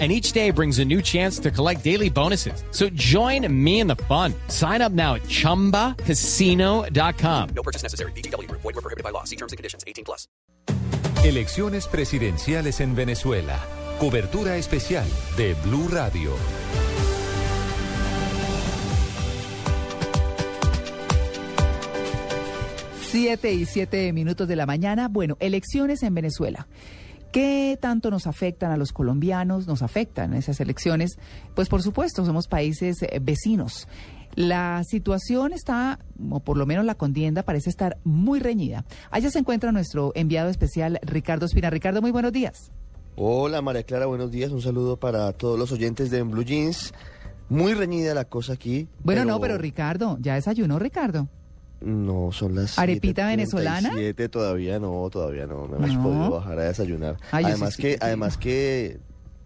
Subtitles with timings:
[0.00, 2.64] and each day brings a new chance to collect daily bonuses.
[2.72, 4.34] So join me in the fun.
[4.48, 7.48] Sign up now at ChumbaCasino.com.
[7.54, 8.10] No purchase necessary.
[8.16, 8.50] BGW.
[8.50, 9.22] Void were prohibited by law.
[9.22, 9.84] See terms and conditions.
[9.86, 10.26] 18 plus.
[11.24, 13.60] Elecciones presidenciales en Venezuela.
[13.98, 16.32] Cobertura especial de Blue Radio.
[23.14, 25.06] Siete y siete minutos de la mañana.
[25.06, 26.66] Bueno, elecciones en Venezuela.
[27.34, 29.66] ¿Qué tanto nos afectan a los colombianos?
[29.66, 31.18] ¿Nos afectan esas elecciones?
[31.56, 33.88] Pues por supuesto, somos países eh, vecinos.
[34.36, 35.98] La situación está,
[36.30, 38.84] o por lo menos la contienda, parece estar muy reñida.
[39.10, 41.70] Allá se encuentra nuestro enviado especial, Ricardo Espina.
[41.70, 42.70] Ricardo, muy buenos días.
[43.16, 44.52] Hola María Clara, buenos días.
[44.52, 46.94] Un saludo para todos los oyentes de Blue Jeans.
[47.48, 48.86] Muy reñida la cosa aquí.
[49.02, 51.28] Bueno, no, pero Ricardo, ¿ya desayunó Ricardo?
[51.84, 53.92] No, son las ¿Arepita venezolana?
[53.94, 57.16] Siete todavía no, todavía no, no hemos podido bajar a desayunar.
[57.30, 58.98] Ay, además sí que, además que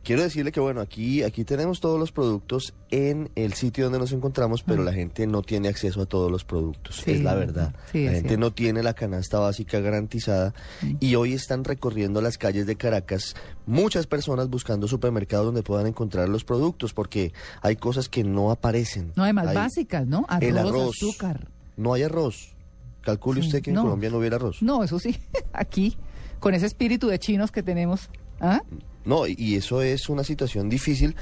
[0.04, 4.12] quiero decirle que bueno, aquí, aquí tenemos todos los productos en el sitio donde nos
[4.12, 4.84] encontramos, pero Mm.
[4.86, 7.02] la gente no tiene acceso a todos los productos.
[7.04, 7.74] Sí, es la verdad.
[7.92, 8.40] sí, la gente cierto.
[8.46, 10.92] no tiene la canasta básica garantizada Mm.
[11.00, 13.34] y hoy están recorriendo las calles de Caracas
[13.66, 19.12] muchas personas buscando supermercados donde puedan encontrar los productos porque hay cosas que no aparecen.
[19.14, 20.24] No, además Hay- básicas, ¿no?
[20.28, 20.94] Arroz, el arroz.
[20.96, 21.48] azúcar.
[21.78, 22.54] No hay arroz.
[23.00, 23.84] Calcule Sí, usted que en.
[23.84, 24.60] Colombia no hubiera arroz.
[24.62, 25.16] No, eso sí,
[25.54, 25.96] aquí,
[26.40, 28.10] con ese espíritu de chinos que tenemos.
[28.40, 28.60] ¿Ah?
[29.06, 31.16] No, y- y eso es una situación difícil.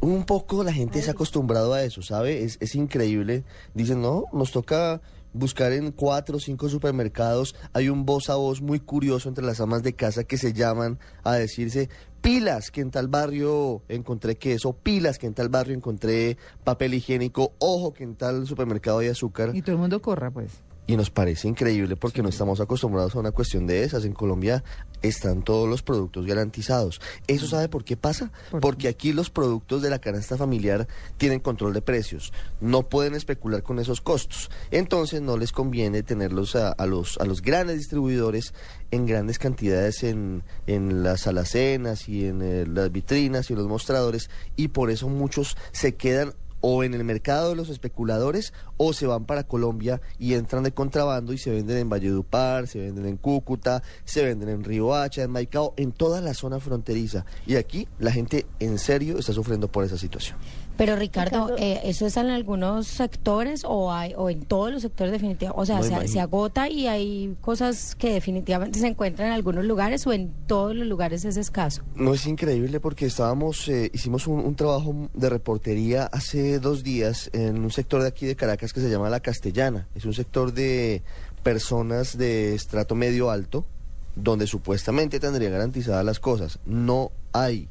[0.00, 2.44] Un poco la gente se ha acostumbrado a eso, ¿sabe?
[2.44, 3.44] Es, es increíble.
[3.72, 5.00] Dicen, no, nos toca
[5.32, 7.54] buscar en cuatro o cinco supermercados.
[7.72, 10.98] Hay un voz a voz muy curioso entre las amas de casa que se llaman
[11.22, 11.88] a decirse,
[12.24, 17.52] pilas que en tal barrio encontré queso, pilas que en tal barrio encontré papel higiénico,
[17.58, 19.54] ojo que en tal supermercado hay azúcar.
[19.54, 20.62] Y todo el mundo corra, pues.
[20.86, 24.04] Y nos parece increíble porque no estamos acostumbrados a una cuestión de esas.
[24.04, 24.62] En Colombia
[25.00, 27.00] están todos los productos garantizados.
[27.26, 28.30] ¿Eso sabe por qué pasa?
[28.60, 30.86] Porque aquí los productos de la canasta familiar
[31.16, 32.34] tienen control de precios.
[32.60, 34.50] No pueden especular con esos costos.
[34.70, 38.52] Entonces no les conviene tenerlos a, a los, a los grandes distribuidores
[38.90, 43.68] en grandes cantidades en, en las alacenas y en eh, las vitrinas y en los
[43.68, 44.28] mostradores.
[44.56, 46.34] Y por eso muchos se quedan
[46.66, 50.72] o en el mercado de los especuladores o se van para Colombia y entran de
[50.72, 55.30] contrabando y se venden en Valledupar, se venden en Cúcuta, se venden en Riohacha, en
[55.30, 57.26] Maicao, en toda la zona fronteriza.
[57.46, 60.38] Y aquí la gente en serio está sufriendo por esa situación.
[60.76, 65.12] Pero Ricardo, eh, ¿eso es en algunos sectores o hay o en todos los sectores
[65.12, 65.60] definitivamente?
[65.60, 69.64] O sea, No, se, se agota y hay cosas que definitivamente se encuentran en algunos
[69.64, 71.82] lugares o en todos los lugares es escaso.
[71.94, 77.30] No es increíble porque estábamos, eh, hicimos un, un trabajo de reportería hace dos días
[77.32, 79.86] en un sector de aquí de Caracas que se llama La Castellana.
[79.94, 81.02] Es un sector de
[81.42, 83.64] personas de estrato medio alto
[84.16, 86.58] donde supuestamente tendría garantizadas las cosas.
[86.66, 87.68] No hay.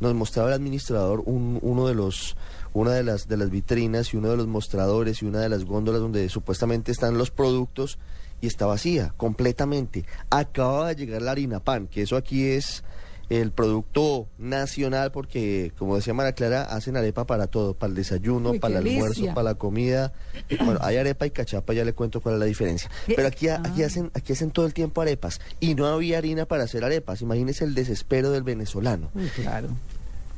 [0.00, 2.36] Nos mostraba el administrador un- uno de los
[2.74, 5.64] una de las de las vitrinas y uno de los mostradores y una de las
[5.64, 7.98] góndolas donde supuestamente están los productos
[8.42, 10.04] y está vacía completamente.
[10.28, 12.84] Acaba de llegar la harina pan, que eso aquí es
[13.28, 18.50] el producto nacional porque como decía Mara Clara, hacen arepa para todo, para el desayuno,
[18.50, 19.34] Uy, para el almuerzo, delicia.
[19.34, 20.12] para la comida.
[20.64, 22.88] Bueno, hay arepa y cachapa, ya le cuento cuál es la diferencia.
[23.06, 23.14] ¿Qué?
[23.14, 23.86] Pero aquí, aquí Ah.
[23.86, 27.20] hacen aquí hacen todo el tiempo arepas y no había harina para hacer arepas.
[27.22, 29.10] Imagínese el desespero del venezolano.
[29.14, 29.68] Uy, claro.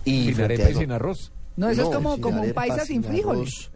[0.05, 1.33] Y Sin arepa y eso- sin arroz.
[1.57, 3.71] No, eso es como, como un paisa sin frijoles.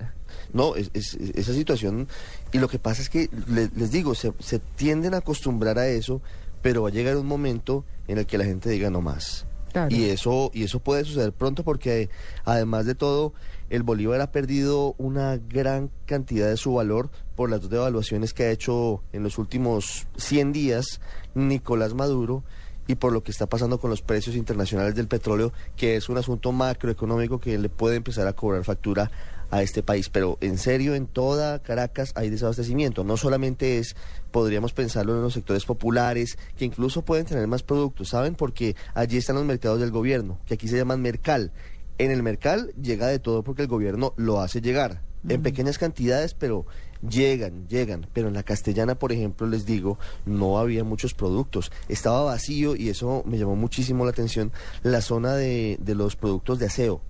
[0.55, 2.09] No, es, es- es- esa situación.
[2.53, 5.89] Y lo que pasa es que, le- les digo, se, se tienden a acostumbrar a
[5.89, 6.23] eso,
[6.62, 9.47] pero va a llegar un momento en el que la gente diga no más.
[9.73, 9.95] Claro.
[9.95, 12.11] Y eso, y eso puede suceder pronto porque
[12.45, 13.33] además de todo,
[13.71, 18.45] el Bolívar ha perdido una gran cantidad de su valor por las dos devaluaciones que
[18.45, 21.00] ha hecho en los últimos 100 días
[21.34, 22.44] Nicolás Maduro
[22.87, 26.19] y por lo que está pasando con los precios internacionales del petróleo, que es un
[26.19, 29.11] asunto macroeconómico que le puede empezar a cobrar factura
[29.52, 30.08] a este país.
[30.08, 33.04] Pero en serio, en toda Caracas hay desabastecimiento.
[33.04, 33.94] No solamente es,
[34.32, 38.34] podríamos pensarlo en los sectores populares, que incluso pueden tener más productos, ¿saben?
[38.34, 41.52] Porque allí están los mercados del gobierno, que aquí se llaman Mercal.
[41.99, 45.02] En el Mercal llega de todo porque el gobierno lo hace llegar.
[45.28, 46.66] En pequeñas cantidades, pero
[47.08, 48.08] llegan, llegan.
[48.12, 51.70] Pero en la castellana, por ejemplo, les digo, no había muchos productos.
[51.88, 54.50] Estaba vacío y eso me llamó muchísimo la atención.
[54.82, 57.02] La zona de, de los productos de aseo.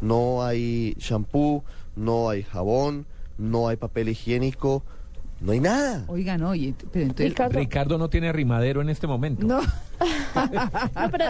[0.00, 1.62] No hay shampoo,
[2.00, 3.06] no hay jabón,
[3.38, 4.82] no hay papel higiénico.
[5.40, 6.04] No hay nada.
[6.08, 7.30] Oiga, no, y, pero entonces...
[7.30, 9.46] Ricardo, Ricardo no tiene rimadero en este momento.
[9.46, 9.60] No,
[10.94, 11.24] no, pero,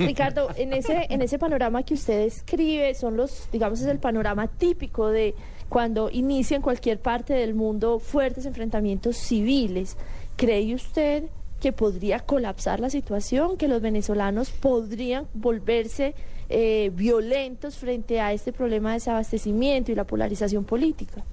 [0.00, 4.48] Ricardo, en ese, en ese panorama que usted describe, son los, digamos, es el panorama
[4.48, 5.36] típico de
[5.68, 9.96] cuando inicia en cualquier parte del mundo fuertes enfrentamientos civiles.
[10.34, 11.24] ¿Cree usted
[11.60, 16.16] que podría colapsar la situación, que los venezolanos podrían volverse
[16.52, 21.24] eh, violentos frente a este problema de desabastecimiento y la polarización política?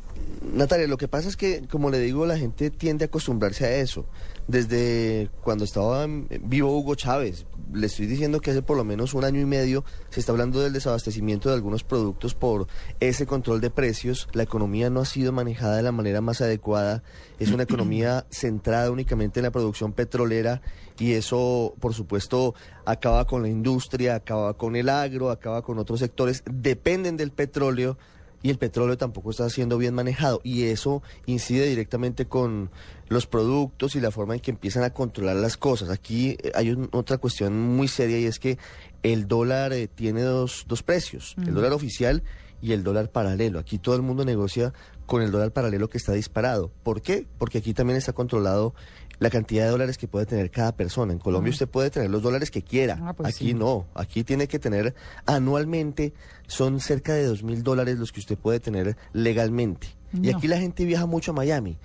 [0.54, 3.76] Natalia, lo que pasa es que, como le digo, la gente tiende a acostumbrarse a
[3.76, 4.06] eso.
[4.48, 9.24] Desde cuando estaba vivo Hugo Chávez, le estoy diciendo que hace por lo menos un
[9.24, 12.68] año y medio se está hablando del desabastecimiento de algunos productos por
[13.00, 14.28] ese control de precios.
[14.34, 17.04] La economía no ha sido manejada de la manera más adecuada.
[17.40, 20.62] Es una economía centrada únicamente en la producción petrolera
[20.98, 22.56] y eso, por supuesto,
[22.86, 26.44] acaba con la industria, acaba con el agro, acaba con otros sectores.
[26.46, 27.98] Dependen del petróleo
[28.42, 32.70] y el petróleo tampoco está siendo bien manejado y eso incide directamente con
[33.10, 35.90] los productos y la forma en que empiezan a controlar las cosas.
[35.90, 38.58] Aquí eh, hay un- otra cuestión muy seria y es que
[39.04, 42.24] el dólar eh, tiene dos, dos precios, el dólar oficial
[42.62, 43.60] y el dólar paralelo.
[43.60, 44.74] Aquí todo el mundo negocia
[45.06, 46.72] con el dólar paralelo que está disparado.
[46.84, 47.26] ¿Por qué?
[47.38, 48.76] Porque aquí también está controlado
[49.20, 51.12] la cantidad de dólares que puede tener cada persona.
[51.14, 52.98] En Colombia usted puede tener los dólares que quiera.
[53.02, 53.54] Ah, pues aquí sí.
[53.54, 53.86] no.
[53.94, 54.96] Aquí tiene que tener
[55.26, 56.14] anualmente,
[56.48, 59.88] son cerca de dos mil dólares los que usted puede tener legalmente.
[60.22, 61.78] Y aquí la gente viaja mucho a Miami.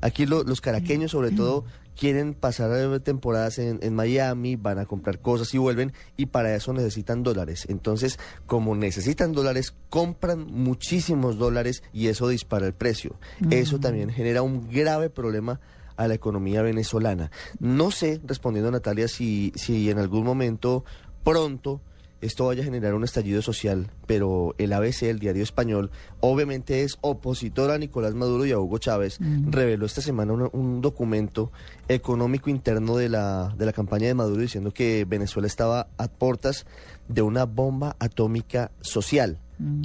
[0.00, 1.64] Aquí lo- los caraqueños sobre todo
[1.98, 6.54] quieren pasar eh, temporadas en, en Miami, van a comprar cosas y vuelven y para
[6.54, 7.66] eso necesitan dólares.
[7.68, 13.16] Entonces, como necesitan dólares, compran muchísimos dólares y eso dispara el precio.
[13.50, 15.60] Eso también genera un grave problema
[15.96, 17.30] a la economía venezolana.
[17.60, 20.84] No sé, respondiendo a Natalia, si, si en algún momento
[21.24, 21.80] pronto
[22.22, 25.90] esto vaya a generar un estallido social, pero el ABC, el diario español,
[26.20, 29.18] obviamente es opositor a Nicolás Maduro y a Hugo Chávez,
[29.50, 31.50] reveló esta semana un, un documento
[31.88, 36.64] económico interno de la, de la campaña de Maduro diciendo que Venezuela estaba a puertas
[37.08, 39.38] de una bomba atómica social.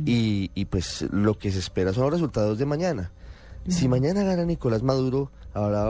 [0.07, 3.11] Y, y pues lo que se espera son los resultados de mañana.
[3.67, 5.87] Si mañana gana Nicolás Maduro, habrá,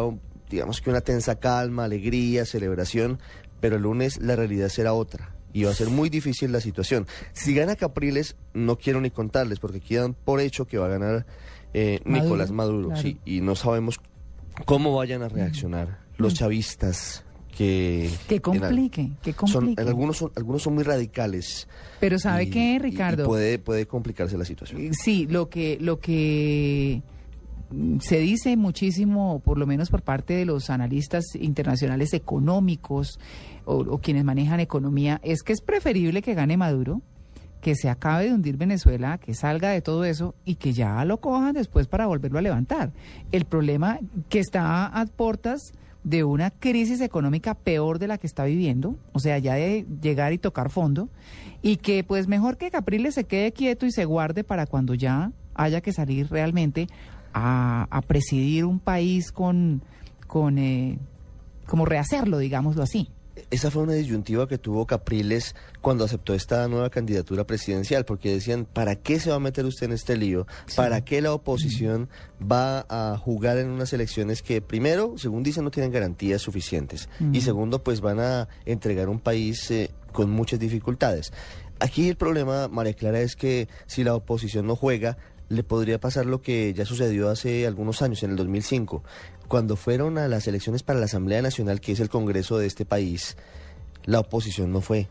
[0.50, 3.20] digamos que una tensa calma, alegría, celebración,
[3.60, 5.34] pero el lunes la realidad será otra.
[5.54, 7.08] Y va a ser muy difícil la situación.
[7.34, 11.26] Si gana Capriles, no quiero ni contarles, porque quedan por hecho que va a ganar
[11.74, 12.88] eh, Maduro, Nicolás Maduro.
[12.90, 13.02] claro.
[13.02, 14.00] sí, y no sabemos
[14.66, 17.24] cómo vayan a reaccionar los chavistas
[17.56, 18.10] que...
[18.28, 19.82] que en complique, que son, complique.
[19.82, 21.68] en algunos, son, algunos son muy radicales.
[22.00, 23.26] Pero ¿sabe qué, y Ricardo?
[23.26, 24.82] puede, puede complicarse la situación.
[24.82, 27.02] Eh, Sí, lo que, lo que
[28.00, 33.20] se dice muchísimo, por lo menos por parte de los analistas internacionales económicos
[33.66, 37.02] o, quienes manejan economía, es que es preferible que gane Maduro,
[37.62, 41.20] que se acabe de hundir Venezuela, que salga de todo eso y que ya lo
[41.20, 42.94] cojan después para volverlo a levantar.
[43.32, 44.00] El problema
[44.30, 45.74] que está a puertas
[46.04, 50.32] de una crisis económica peor de la que está viviendo, o sea, ya de llegar
[50.32, 51.10] y tocar fondo,
[51.62, 55.34] y que pues mejor que Capriles se quede quieto y se guarde para cuando ya
[55.54, 56.88] haya que salir realmente
[57.38, 59.82] a, a presidir un país con,
[60.28, 60.98] con eh,
[61.66, 63.10] como rehacerlo, digámoslo así.
[63.52, 68.66] Esa fue una disyuntiva que tuvo Capriles cuando aceptó esta nueva candidatura presidencial, porque decían,
[68.66, 70.48] ¿para qué se va a meter usted en este lío?
[70.76, 72.10] ¿Para qué la oposición
[72.42, 77.10] va a jugar en unas elecciones que, primero, según dicen, no tienen garantías suficientes?
[77.32, 81.32] Y segundo, pues van a entregar un país eh, con muchas dificultades.
[81.80, 85.18] Aquí el problema, María Clara, es que si la oposición no juega,
[85.50, 89.04] le podría pasar lo que ya sucedió hace algunos años, en el 2005,
[89.48, 92.86] cuando fueron a las elecciones para la Asamblea Nacional, que es el Congreso de este
[92.86, 93.38] país,
[94.06, 95.08] la oposición no fue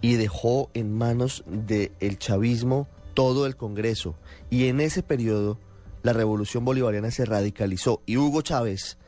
[0.00, 4.14] y dejó en manos del chavismo todo el Congreso.
[4.50, 5.58] Y en ese periodo
[6.02, 8.98] la revolución bolivariana se radicalizó y Hugo Chávez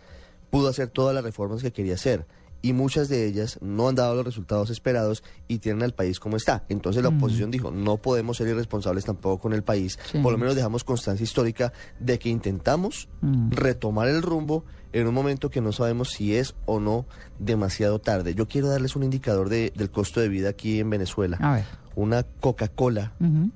[0.50, 2.26] pudo hacer todas las reformas que quería hacer.
[2.62, 6.36] Y muchas de ellas no han dado los resultados esperados y tienen al país como
[6.36, 6.64] está.
[6.68, 9.98] Entonces la oposición dijo, no podemos ser irresponsables tampoco con el país.
[10.12, 10.18] Sí.
[10.18, 13.50] Por lo menos dejamos constancia histórica de que intentamos Mm.
[13.52, 17.06] retomar el rumbo en un momento que no sabemos si es o no
[17.38, 18.34] demasiado tarde.
[18.34, 21.38] Yo quiero darles un indicador de- del costo de vida aquí en Venezuela.
[21.40, 21.64] A ver.
[21.96, 23.12] Una Coca-Cola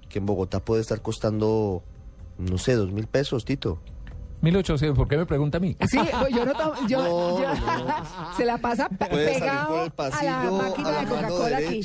[0.09, 1.83] que en Bogotá puede estar costando,
[2.39, 3.81] no sé, dos mil pesos, Tito.
[4.45, 5.77] 1800, ¿por qué me pregunta a mí?
[5.89, 9.77] Sí, pues yo no tomo, yo, No, yo- no, se la pasa salir pegado por
[9.77, 11.81] el a la pasillo, máquina a la de Coca-Cola aquí.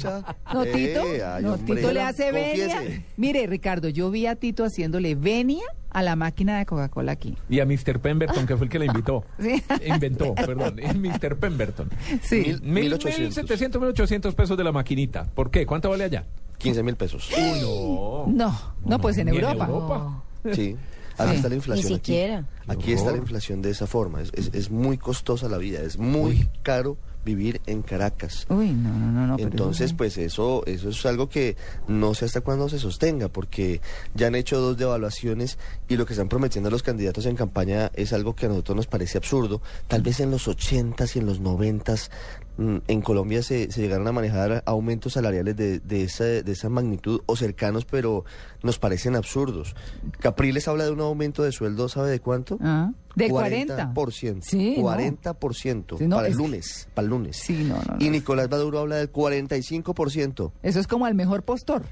[0.54, 1.02] No, Eh, Tito,
[1.34, 2.76] ay, no, hombre, Tito le hace venia.
[2.78, 3.06] confiese.
[3.18, 7.36] Mire, Ricardo, yo vi a Tito haciéndole venia a la máquina de Coca-Cola aquí.
[7.50, 8.00] Y a Mr.
[8.00, 9.24] Pemberton, que fue el que la invitó.
[9.40, 9.64] Sí.
[9.86, 10.76] Inventó, perdón.
[10.96, 11.38] Mr.
[11.38, 11.90] Pemberton.
[12.22, 12.42] Sí.
[12.46, 13.20] Mil- Mil, 1800.
[13.38, 15.26] 1700, 1800 pesos de la maquinita.
[15.34, 15.66] ¿Por qué?
[15.66, 16.26] ¿Cuánto vale allá?
[16.60, 17.30] 15 mil pesos.
[17.62, 18.26] No.
[18.28, 19.66] No, no, pues en Ni en Europa.
[19.66, 20.24] Europa.
[20.54, 20.76] Sí.
[21.26, 21.88] Así está la inflación.
[21.90, 22.06] Ni aquí.
[22.12, 22.48] siquiera.
[22.68, 24.22] Aquí está la inflación de esa forma.
[24.22, 28.46] Es, es- es muy costosa la vida, es muy caro vivir en Caracas.
[28.50, 29.38] Uy, no, no, no.
[29.38, 31.58] Entonces, pues eso, eso es algo que
[31.88, 33.82] no sé hasta cuándo se sostenga, porque
[34.16, 35.58] ya han hecho dos devaluaciones
[35.90, 38.88] y lo que están prometiendo los candidatos en campaña es algo que a nosotros nos
[38.88, 39.62] parece absurdo.
[39.88, 42.49] Tal vez en los 80s y en los 90s mm,
[42.88, 47.22] en Colombia se, se llegaron a manejar aumentos salariales de, de, esa, de esa magnitud
[47.26, 48.26] o cercanos, pero
[48.64, 49.76] nos parecen absurdos.
[50.20, 52.58] Capriles habla de un aumento de sueldo, ¿sabe de cuánto?
[52.62, 53.94] Ah, de 40.
[53.94, 54.42] 40%.
[54.42, 54.84] Sí, no.
[54.90, 57.38] 40% Sí, no, para el que- lunes, para el lunes.
[57.38, 58.06] Sí, no, no, no.
[58.06, 60.52] Y Nicolás Maduro habla del 45%.
[60.64, 61.84] Eso es como al mejor postor.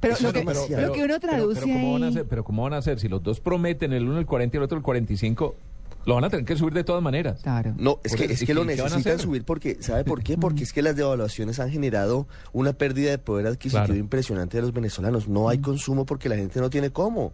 [0.00, 2.26] Pero lo que, lo que uno traduce pero, ¿cómo van a hacer?
[2.26, 2.98] Pero ¿cómo van a hacer?
[2.98, 5.54] Si los dos prometen, el uno el 40 y el otro el 45,
[6.04, 7.40] lo van a tener que subir de todas maneras.
[7.42, 7.74] Claro.
[7.78, 10.36] No, es que, es ¿y que lo necesitan subir porque, ¿sabe por qué?
[10.36, 13.98] Porque es que las devaluaciones han generado una pérdida de poder adquisitivo Claro.
[13.98, 15.28] impresionante de los venezolanos.
[15.28, 17.32] No hay consumo porque la gente no tiene cómo.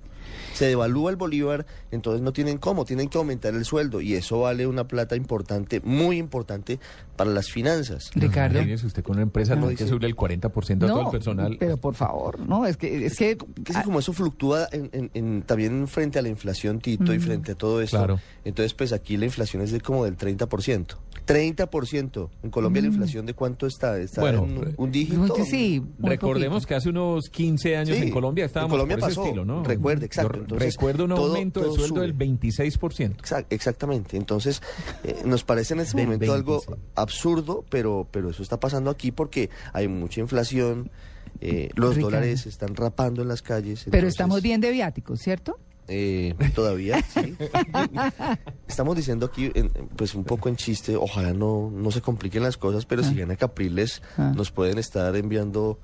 [0.53, 4.41] Se devalúa el bolívar, entonces no tienen cómo, tienen que aumentar el sueldo y eso
[4.41, 6.79] vale una plata importante, muy importante
[7.19, 8.11] para las finanzas.
[8.15, 8.57] Ricardo.
[8.59, 11.57] Imagínese usted con una empresa no hay que subirle el 40% a todo el personal.
[11.61, 15.43] pero por favor, no, es que es que Que como eso fluctúa en, en- en-
[15.43, 18.21] también frente a la inflación, Tito, y frente a todo esto, Claro.
[18.47, 20.97] entonces pues aquí la inflación es de como del 30%.
[21.29, 22.31] 30%.
[22.43, 23.99] En Colombia la inflación de cuánto está?
[23.99, 25.35] Está Bueno, en un dígito.
[25.45, 26.69] sí, Recordemos poquito.
[26.69, 29.45] que hace unos 15 años Sí, en Colombia en estábamos Colombia por ese pasó, estilo,
[29.45, 29.63] ¿no?
[29.63, 32.01] recuerde, exacto, entonces, recuerdo un todo- aumento de todo sueldo sube.
[32.07, 33.23] del 26%.
[33.23, 34.17] Exac- Exactamente.
[34.17, 34.63] Entonces,
[35.05, 36.79] eh, nos parece en este momento algo 26.
[36.95, 40.91] absurdo, pero, pero eso está pasando aquí porque hay mucha inflación,
[41.41, 42.17] eh, los Ricardo.
[42.17, 43.87] dólares se están rapando en las calles.
[43.91, 45.59] pero estamos bien de viáticos, ¿cierto?
[45.89, 47.35] Eh, todavía, sí.
[48.69, 52.57] Estamos diciendo aquí, en- pues un poco en chiste, ojalá no, no se compliquen las
[52.57, 54.33] cosas, pero si gana Capriles, Ah.
[54.37, 55.79] nos pueden estar enviando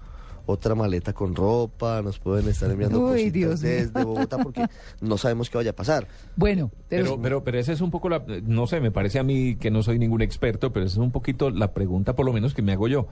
[0.46, 3.70] otra maleta con ropa, nos pueden estar enviando Uy, cositas Dios mío.
[3.72, 4.66] desde Bogotá porque
[5.00, 6.06] no sabemos qué vaya a pasar.
[6.36, 9.22] Bueno, pero, Pero, pero, pero esa es un poco la, no sé, me parece a
[9.22, 12.32] mí que no soy ningún experto, pero esa es un poquito la pregunta, por lo
[12.34, 13.06] menos que me hago yo.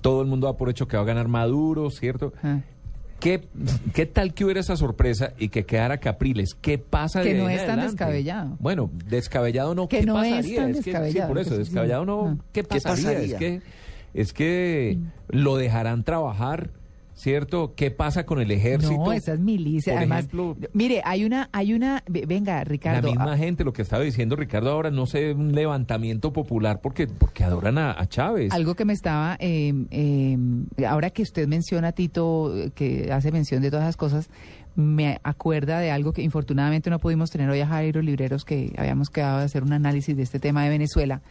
[0.00, 2.32] Todo el mundo da por hecho que va a ganar Maduro, ¿cierto?
[2.42, 2.60] Ah.
[3.20, 3.42] ¿Qué,
[3.94, 6.54] ¿Qué tal que hubiera esa sorpresa y que quedara Capriles?
[6.54, 7.92] ¿Qué pasa Que de no ahí es tan adelante?
[7.92, 8.56] descabellado.
[8.60, 10.56] Bueno, descabellado no, Que ¿qué no es pasaría?
[10.60, 12.06] tan que, sí, descabellado, por eso, que sí, descabellado sí.
[12.06, 12.36] no, Ah.
[12.52, 13.04] ¿qué ¿Qué pasaría?
[13.12, 13.24] pasaría?
[13.24, 13.62] Es que,
[14.14, 16.70] es que lo dejarán trabajar,
[17.14, 17.74] ¿cierto?
[17.76, 18.96] ¿Qué pasa con el ejército?
[18.96, 23.14] no, esas milicias, Por además, ejemplo, mire, hay una, hay una, ve- venga, Ricardo, la
[23.14, 27.06] misma ah, gente, lo que estaba diciendo Ricardo ahora, no sé, un levantamiento popular porque,
[27.06, 28.52] porque adoran a, a Chávez.
[28.52, 30.36] algo que me estaba, eh, eh,
[30.86, 34.28] ahora que usted menciona, Tito, que hace mención de todas esas cosas,
[34.76, 39.08] me acuerda de algo que infortunadamente no pudimos tener hoy a Jairo Libreros, que habíamos
[39.08, 41.22] quedado de hacer un análisis de este tema de Venezuela,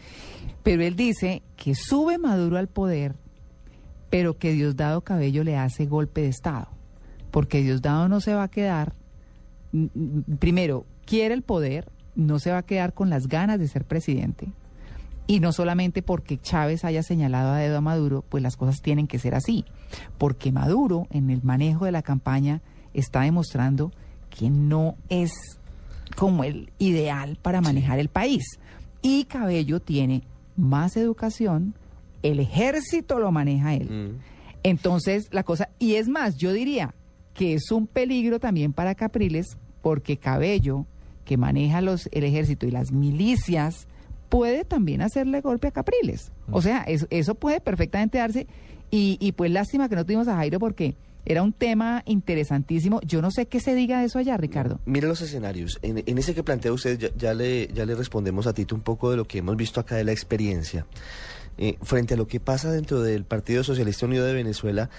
[0.64, 3.16] pero él dice que sube Maduro al poder,
[4.14, 6.68] pero que Diosdado Cabello le hace golpe de Estado,
[7.32, 8.94] porque Diosdado no se va a quedar,
[9.72, 13.86] mm, primero, quiere el poder, no se va a quedar con las ganas de ser
[13.86, 14.52] presidente,
[15.26, 19.08] y no solamente porque Chávez haya señalado a dedo a Maduro, pues las cosas tienen
[19.08, 19.66] que ser así.
[20.20, 22.62] Porque Maduro, en el manejo de la campaña,
[22.94, 23.92] está demostrando
[24.30, 25.32] que no es
[26.16, 28.60] como el ideal para manejar el país.
[29.02, 30.22] Y Cabello tiene
[30.56, 31.74] más educación,
[32.24, 33.90] el ejército lo maneja él.
[33.90, 34.20] Mm.
[34.64, 36.96] Entonces, la cosa, y es más, yo diría
[37.34, 40.86] que es un peligro también para Capriles, porque Cabello,
[41.26, 43.88] que maneja los, el ejército y las milicias,
[44.30, 46.32] puede también hacerle golpe a Capriles.
[46.50, 48.48] O sea, eso, eso puede perfectamente darse.
[48.90, 53.00] Y, y pues lástima que no tuvimos a Jairo porque era un tema interesantísimo.
[53.02, 54.80] Yo no sé qué se diga de eso allá, Ricardo.
[54.86, 55.80] Mire los escenarios.
[55.82, 58.82] En, en ese que plantea usted, ya, ya le, ya le respondemos a Tito un
[58.82, 60.86] poco de lo que hemos visto acá de la experiencia.
[61.58, 64.90] Eh, frente a lo que pasa dentro del Partido Socialista Unido de Venezuela,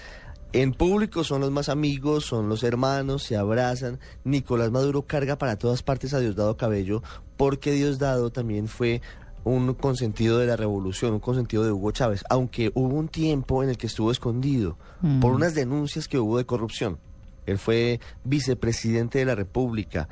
[0.53, 3.99] en público son los más amigos, son los hermanos, se abrazan.
[4.23, 7.03] Nicolás Maduro carga para todas partes a Diosdado Cabello,
[7.35, 9.01] porque Diosdado también fue
[9.43, 13.69] un consentido de la revolución, un consentido de Hugo Chávez, aunque hubo un tiempo en
[13.69, 15.19] el que estuvo escondido Mm.
[15.19, 16.99] por unas denuncias que hubo de corrupción.
[17.45, 20.07] Él fue vicepresidente de la República.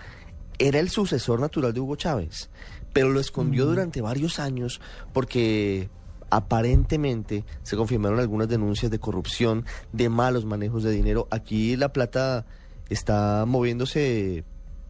[0.59, 2.49] Era el sucesor natural de Hugo Chávez,
[2.91, 4.81] pero lo escondió durante varios años
[5.13, 5.89] porque
[6.35, 11.27] aparentemente se confirmaron algunas denuncias de corrupción, de malos manejos de dinero.
[11.29, 12.45] Aquí la plata
[12.89, 14.43] está moviéndose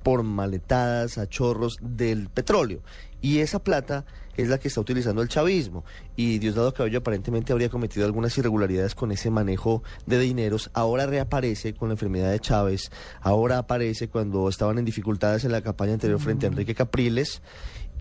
[0.04, 2.82] por maletadas a chorros del petróleo.
[3.22, 4.06] Y esa plata
[4.38, 5.84] es la que está utilizando el chavismo.
[6.16, 10.70] Y Diosdado Cabello aparentemente habría cometido algunas irregularidades con ese manejo de dineros.
[10.74, 12.90] Ahora reaparece con la enfermedad de Chávez.
[13.22, 17.42] Ahora aparece cuando estaban en dificultades en la campaña anterior frente a Enrique Capriles.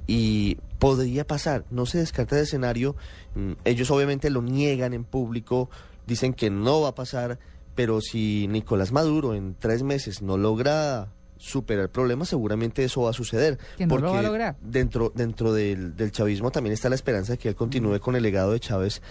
[0.07, 2.97] Y podría pasar, no se descarta el escenario.
[3.35, 5.71] Mm, Ellos obviamente lo niegan en público,
[6.07, 7.39] dicen que no va a pasar,
[7.75, 13.15] pero si Nicolás Maduro en tres meses no logra superar problemas, seguramente eso va a
[13.15, 13.59] suceder.
[13.77, 14.57] Que no lo porque va a lograr.
[14.61, 18.23] Dentro, dentro del, del chavismo también está la esperanza de que él continúe con el
[18.23, 19.03] legado de Chávez.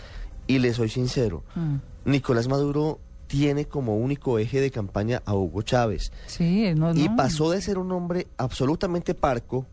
[0.47, 1.75] Y le soy sincero, Mm.
[2.05, 6.11] Nicolás Maduro tiene como único eje de campaña a Hugo Chávez.
[6.25, 9.65] Sí, no, Y pasó de ser un hombre absolutamente parco,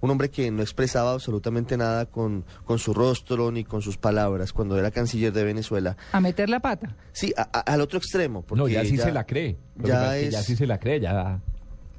[0.00, 4.52] un hombre que no expresaba absolutamente nada con, con su rostro ni con sus palabras
[4.52, 5.96] cuando era canciller de Venezuela.
[6.12, 6.96] A meter la pata.
[7.12, 8.42] Sí, a- a- al otro extremo.
[8.42, 9.58] Porque No, ya sí se la cree.
[9.76, 11.40] Ya es que ya es- sí se la cree, ya,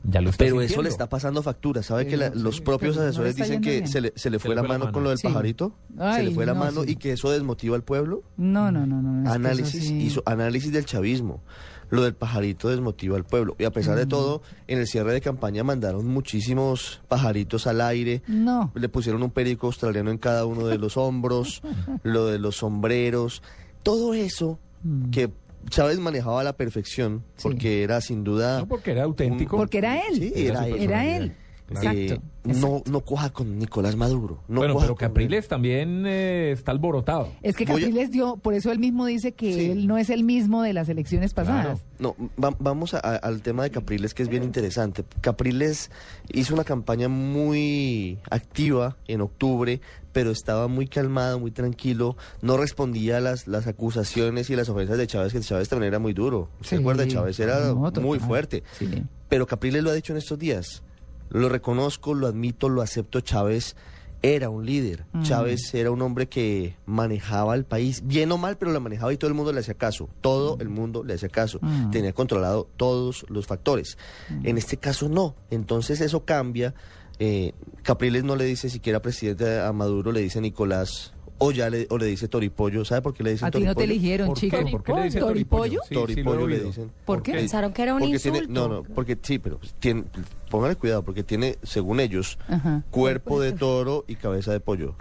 [0.04, 1.84] ya lo está Pero eso le está pasando factura.
[1.84, 3.88] ¿Sabe Sí, que la- los sí, propios no asesores dicen que bien.
[3.88, 5.28] se le, se le fue la mano con lo del Sí.
[5.28, 5.74] pajarito?
[6.16, 6.92] se le fue la no, mano sí.
[6.92, 8.24] y que eso desmotiva al pueblo.
[8.38, 9.32] No, no, no, no.
[9.32, 11.42] análisis sí- hizo análisis del chavismo.
[11.90, 13.56] Lo del pajarito desmotiva al pueblo.
[13.60, 14.00] Y a pesar Mm.
[14.00, 18.22] de todo, en el cierre de campaña mandaron muchísimos pajaritos al aire.
[18.28, 18.72] No.
[18.76, 21.62] Le pusieron un perico australiano en cada uno de los hombros,
[22.04, 23.44] lo de los sombreros.
[23.84, 25.10] Todo eso Mm.
[25.12, 25.32] que
[25.70, 27.44] Chávez manejaba a la perfección, Sí.
[27.44, 28.60] porque era sin duda...
[28.60, 29.58] No, porque era auténtico.
[29.58, 30.16] Porque era él.
[30.16, 30.76] Sí, era él.
[30.82, 31.34] Era él.
[31.72, 32.22] Eh, Exacto.
[32.44, 34.44] no, no coja con Nicolás Maduro.
[34.48, 35.08] No bueno, coja pero con.
[35.08, 37.30] Capriles también eh, está alborotado.
[37.42, 39.72] Es que a- Capriles dio, por eso él mismo dice que Sí.
[39.72, 41.80] él no es el mismo de las elecciones pasadas.
[42.00, 45.04] No, va- vamos a- a- al tema de Capriles, que es bien interesante.
[45.22, 45.92] Capriles
[46.34, 53.18] hizo una campaña muy activa en octubre, pero estaba muy calmado, muy tranquilo, no respondía
[53.18, 56.50] a las, las acusaciones y las ofensas de Chávez, que Chávez también era muy duro.
[56.62, 56.82] ¿Se Sí.
[56.82, 57.08] acuerda?
[57.08, 58.64] Chávez era No, muy fuerte.
[58.78, 58.90] Sí.
[59.30, 60.84] Pero Capriles lo ha dicho en estos días.
[61.32, 63.22] Lo reconozco, lo admito, lo acepto.
[63.22, 63.76] Chávez
[64.22, 65.06] era un líder.
[65.14, 65.24] Mm.
[65.24, 69.18] Chávez era un hombre que manejaba el país, bien o mal, pero lo manejaba y
[69.18, 70.10] todo el mundo le hacía caso.
[70.22, 71.60] Todo el mundo le hacía caso.
[71.62, 71.92] Mm.
[71.92, 73.98] Tenía controlado todos los factores.
[74.44, 75.36] En este caso no.
[75.50, 76.74] Entonces eso cambia.
[77.20, 81.14] Eh, Capriles no le dice siquiera presidente a Maduro, le dice Nicolás.
[81.44, 82.86] O ya le, o le dice Toripollo.
[82.86, 83.92] ¿Sabe por qué le dicen A ti no te Toripollo?
[83.92, 84.58] eligieron, ¿Por chico.
[84.64, 84.72] qué?
[84.72, 85.80] ¿Por qué le dicen ¿Toripollo?
[85.80, 85.82] toripollo?
[85.88, 86.92] Sí, Toripollo le dicen.
[87.04, 87.32] ¿Por qué?
[87.34, 88.38] Pensaron que era un Porque insulto.
[88.40, 90.04] tiene, no, no, porque sí, pero tiene,
[90.52, 92.84] póngale cuidado, porque tiene, según ellos, Ajá.
[92.92, 94.96] cuerpo de toro y cabeza de pollo.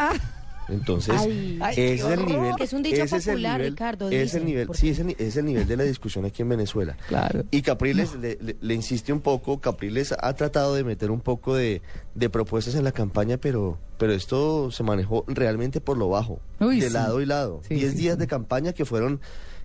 [0.71, 1.59] Entonces, Ay.
[1.77, 2.53] Ese es el nivel.
[2.61, 5.45] Es un dicho ese el popular, nivel- Ricardo, Es el nivel, es el, es el
[5.45, 6.97] nivel de la discusión aquí en Venezuela.
[7.09, 7.45] Claro.
[7.51, 11.55] Y Capriles le, le- le insiste un poco, Capriles ha tratado de meter un poco
[11.55, 11.83] de,
[12.15, 16.81] de propuestas en la campaña, pero, pero esto se manejó realmente por lo bajo, Uy,
[16.81, 16.93] de sí.
[16.93, 17.61] lado y lado.
[17.69, 18.21] Sí, Diez sí, días sí.
[18.21, 19.21] de campaña que fueron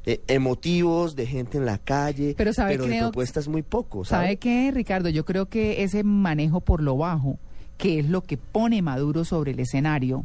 [0.08, 4.26] eh, emotivos, de gente en la calle, Pero ¿sabe de creo- propuestas muy poco, ¿sabe?
[4.26, 5.10] ¿Sabe qué, Ricardo?
[5.10, 7.38] Yo creo que ese manejo por lo bajo,
[7.78, 10.24] que es lo que pone Maduro sobre el escenario,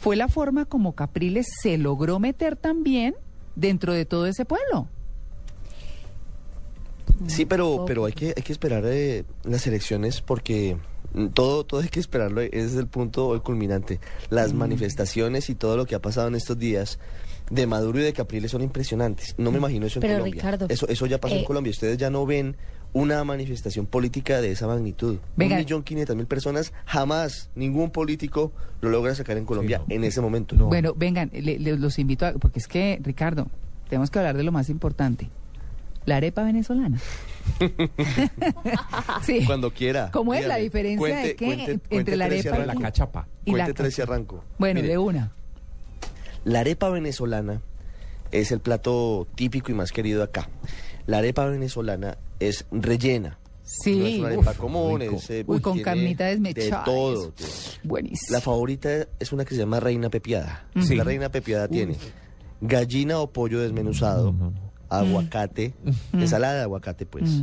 [0.00, 3.14] fue la forma como Capriles se logró meter también
[3.54, 4.88] dentro de todo ese pueblo.
[7.26, 10.78] Sí, pero, pero hay que, hay que esperar eh, las elecciones porque
[11.12, 14.00] mm, todo, todo hay que esperarlo, ese es el punto el culminante.
[14.30, 16.98] Las manifestaciones y todo lo que ha pasado en estos días
[17.48, 19.34] de Maduro y de Capriles son impresionantes.
[19.38, 20.34] No me imagino eso en Pero, Colombia.
[20.42, 21.70] Ricardo, eso, eso ya pasó eh, en Colombia.
[21.70, 22.56] Ustedes ya no ven
[22.92, 25.18] una manifestación política de esa magnitud.
[25.36, 25.54] Venga.
[25.56, 29.94] Un millón quinientas mil personas, jamás ningún político lo logra sacar en Colombia no.
[29.94, 30.56] en ese momento.
[30.56, 30.66] No.
[30.66, 32.32] Bueno, vengan, le- le- los invito a...
[32.32, 33.46] Porque es que, Ricardo,
[33.88, 35.28] tenemos que hablar de lo más importante.
[36.06, 36.98] La arepa venezolana.
[39.22, 39.44] sí.
[39.46, 40.10] Cuando quiera.
[40.12, 42.66] ¿Cómo es la diferencia Cuente- de qué cuente- entre cuente la tres y arepa y
[42.66, 43.28] La cachapa.
[43.44, 44.44] y la tres y arranco.
[44.58, 45.32] Bueno, Mire, de una.
[46.44, 47.60] La arepa venezolana
[48.32, 50.48] es el plato típico y más querido acá.
[51.06, 53.38] La arepa venezolana es rellena.
[53.62, 53.96] Sí.
[53.98, 55.02] no es una uf, arepa común.
[55.02, 56.78] es, eh, Uy, con carnita desmechada.
[56.80, 57.32] De todo.
[57.84, 58.32] Buenísimo.
[58.36, 60.66] La favorita es una que se llama reina pepiada.
[60.80, 60.96] Sí.
[60.96, 61.96] La reina pepiada tiene
[62.60, 64.72] gallina o pollo desmenuzado, no, no.
[64.88, 65.72] aguacate,
[66.12, 67.42] ensalada de aguacate pues.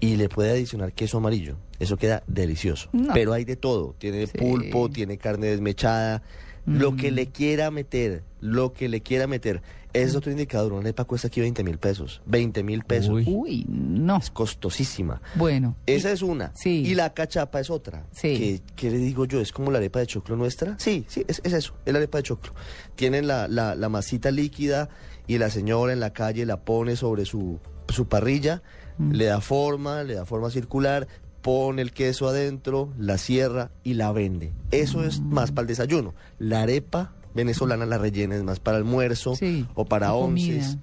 [0.00, 1.56] Y le puede adicionar queso amarillo.
[1.78, 2.88] Eso queda delicioso.
[2.92, 3.12] No.
[3.14, 3.94] Pero hay de todo.
[3.98, 4.38] Tiene Sí.
[4.38, 6.22] pulpo, tiene carne desmechada.
[6.64, 9.62] Lo que le quiera meter, lo que le quiera meter.
[9.92, 10.72] Es otro indicador.
[10.72, 12.22] Una arepa cuesta aquí 20 mil pesos.
[12.26, 13.10] 20 mil pesos.
[13.10, 13.24] Uy.
[13.26, 14.16] Uy, no.
[14.16, 15.20] Es costosísima.
[15.34, 15.76] Bueno.
[15.86, 16.52] Esa es una.
[16.54, 16.82] Sí.
[16.86, 18.06] Y la cachapa es otra.
[18.12, 18.36] Sí.
[18.38, 19.40] Que, ¿Qué le digo yo?
[19.40, 20.76] ¿Es como la arepa de choclo nuestra?
[20.78, 21.74] Sí, sí, es, es eso.
[21.84, 22.54] Es la arepa de choclo.
[22.94, 24.88] Tienen la, la, la masita líquida
[25.26, 28.62] y la señora en la calle la pone sobre su, su parrilla,
[28.98, 29.12] Mm.
[29.12, 31.08] le da forma, le da forma circular,
[31.42, 34.52] pone el queso adentro, la cierra y la vende.
[34.70, 35.32] Eso es Mm.
[35.32, 36.14] más para el desayuno.
[36.38, 40.78] La arepa venezolana, la rellena, es más para almuerzo Sí, o para onces.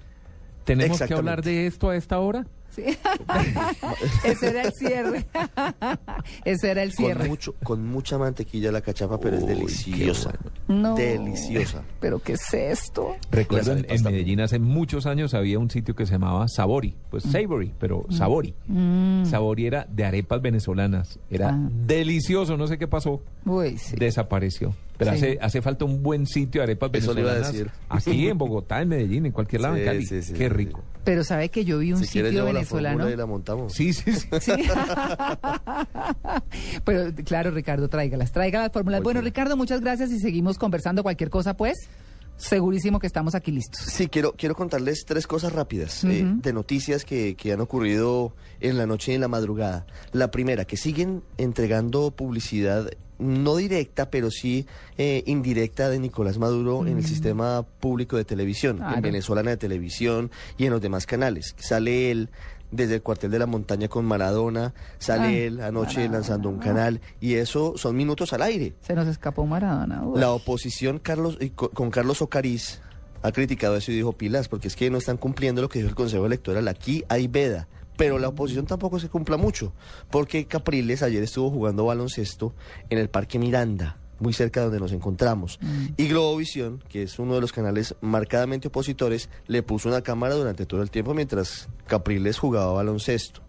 [0.64, 2.46] ¿Tenemos que hablar de esto a esta hora?
[2.70, 2.84] Sí.
[4.24, 5.26] Ese era el cierre.
[6.44, 7.28] Ese era el Con, cierre.
[7.28, 10.32] mucho, con mucha mantequilla la cachapa, pero es Uy, deliciosa.
[10.70, 10.94] No.
[10.94, 11.82] Deliciosa.
[12.00, 13.16] ¿Pero qué es esto?
[13.32, 14.02] Recuerdo Las en.
[14.04, 18.54] Medellín hace muchos años había un sitio que se llamaba Sabori, pues Savory, pero Sabori.
[18.68, 19.24] Mm.
[19.24, 21.58] Sabori era de arepas venezolanas, era Ah.
[21.86, 23.96] delicioso, no sé qué pasó, Uy, sí.
[23.96, 24.74] desapareció.
[24.96, 25.16] Pero Sí.
[25.16, 27.66] hace, hace falta un buen sitio de arepas Eso le iba a venezolanas.
[27.66, 27.72] decir.
[27.88, 30.04] Aquí en Bogotá, en Medellín, en cualquier lado, en Cali.
[30.04, 30.82] sí, sí, Qué rico.
[31.04, 33.08] Pero sabe que yo vi un si sitio la venezolano.
[33.08, 33.72] y la montamos.
[33.72, 34.28] Sí, sí, sí.
[34.40, 34.52] Sí.
[36.84, 39.02] Pero claro, Ricardo, tráigalas, tráigalas las fórmulas.
[39.02, 41.88] Bueno, Ricardo, muchas gracias y seguimos conversando cualquier cosa, pues.
[42.36, 43.82] Segurísimo que estamos aquí listos.
[43.82, 48.78] Sí, quiero, quiero contarles tres cosas rápidas eh, de noticias que, que han ocurrido en
[48.78, 49.86] la noche y en la madrugada.
[50.12, 52.88] La primera, que siguen entregando publicidad
[53.20, 58.80] no directa, pero sí eh, indirecta de Nicolás Maduro en el sistema público de televisión,
[58.82, 61.54] en Venezolana de Televisión y en los demás canales.
[61.58, 62.30] Sale él
[62.70, 66.12] desde el cuartel de la montaña con Maradona, sale Ay, él anoche Maradona.
[66.18, 68.74] lanzando un canal y eso son minutos al aire.
[68.80, 70.04] Se nos escapó Maradona.
[70.04, 70.20] Uy.
[70.20, 72.80] La oposición Carlos y co- con Carlos Ocariz
[73.22, 75.88] ha criticado eso y dijo pilas, porque es que no están cumpliendo lo que dijo
[75.90, 76.68] el Consejo Electoral.
[76.68, 77.68] Aquí hay veda.
[77.96, 79.74] Pero la oposición tampoco se cumpla mucho,
[80.10, 82.54] porque Capriles ayer estuvo jugando baloncesto
[82.88, 85.58] en el Parque Miranda, muy cerca de donde nos encontramos.
[85.96, 90.66] Y Globovisión, que es uno de los canales marcadamente opositores, le puso una cámara durante
[90.66, 93.40] todo el tiempo mientras Capriles jugaba baloncesto.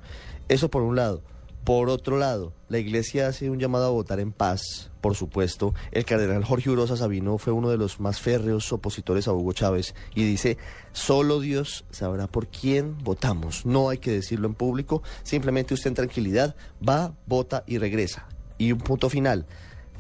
[0.48, 1.22] Eso por un lado.
[1.64, 5.76] Por otro lado, la iglesia hace un llamado a votar en paz, por supuesto.
[5.92, 9.94] El cardenal Jorge Urosa Sabino fue uno de los más férreos opositores a Hugo Chávez
[10.16, 10.58] y dice,
[10.92, 13.64] solo Dios sabrá por quién votamos.
[13.68, 16.56] No hay que decirlo en público, simplemente usted en tranquilidad
[16.88, 18.28] va, vota y regresa.
[18.58, 19.46] Y un punto final,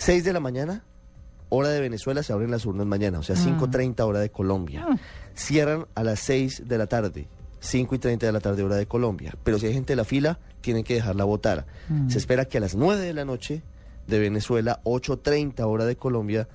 [0.01, 0.83] 6 de la mañana,
[1.49, 4.83] hora de Venezuela, se abren las urnas mañana, o sea, 5.30 hora de Colombia.
[5.35, 7.27] Cierran a las 6 de la tarde.
[7.59, 9.35] 5 y 30 de la tarde hora de Colombia.
[9.43, 11.67] Pero si hay gente en la fila, tienen que dejarla votar.
[12.07, 13.61] Se espera que a las 9 de la noche
[14.07, 16.47] de Venezuela, 8.30 hora de Colombia,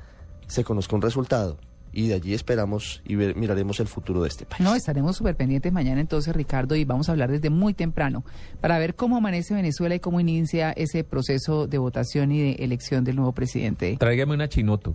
[0.49, 1.57] se conozca un resultado.
[1.99, 4.61] Y de allí esperamos y ver- miraremos el futuro de este país.
[4.61, 8.23] No, estaremos súper pendientes mañana entonces, Ricardo, y vamos a hablar desde muy temprano
[8.61, 13.03] para ver cómo amanece Venezuela y cómo inicia ese proceso de votación y de elección
[13.03, 13.97] del nuevo presidente.
[13.99, 14.95] Tráigame una chinoto.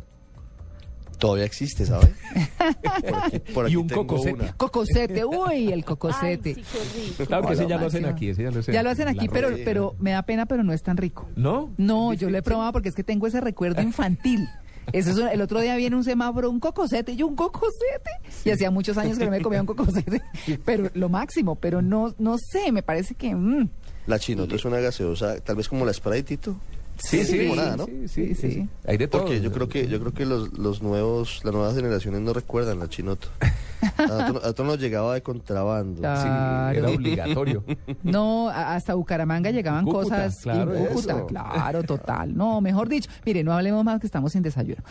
[1.17, 2.07] Todavía existe, ¿sabe?
[3.11, 4.33] Por aquí, por Y un cocosete.
[4.33, 4.53] una.
[4.53, 6.55] Cocosete, uy, el Ay, cocosete.
[6.55, 7.25] sí, qué rico.
[7.25, 9.27] Claro que ese ya lo hacen aquí, ese ya lo hacen Ya lo hacen aquí,
[9.27, 11.27] pero, pero me da pena, pero no es tan rico.
[11.35, 11.71] ¿No?
[11.77, 14.47] No, yo lo he probado porque es que tengo ese recuerdo infantil.
[14.93, 18.09] Ese es un- el otro día viene un semáforo, un cocosete, y yo un cocosete.
[18.45, 20.21] Y hacía muchos años que no me comía un cocosete.
[20.65, 23.33] Pero lo máximo, pero no, no sé, me parece que...
[23.35, 23.69] mm,
[24.07, 26.55] La chinoto es una gaseosa, tal vez como la Sprite, Tito.
[27.03, 27.85] Sí, sí, limonada, ¿no?
[27.85, 28.69] sí, Sí, sí, sí.
[28.85, 29.23] Hay de todo.
[29.23, 32.79] Porque yo creo que yo creo que los, los nuevos las nuevas generaciones no recuerdan
[32.79, 33.27] la chinoto.
[33.97, 36.01] A nosotros, nos llegaba de contrabando.
[36.01, 37.63] Sí, era obligatorio.
[38.03, 40.39] No, hasta Bucaramanga llegaban Cúcuta, cosas.
[40.41, 42.35] claro, Cúcuta, claro, total.
[42.35, 43.09] No, mejor dicho.
[43.25, 44.83] Mire, no hablemos más que estamos sin desayuno.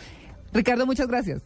[0.53, 1.41] Ricardo, muchas gracias.